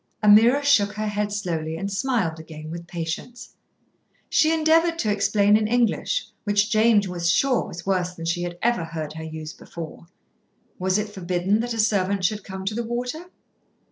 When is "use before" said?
9.23-10.07